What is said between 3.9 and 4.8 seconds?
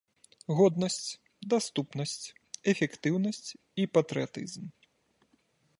патрыятызм.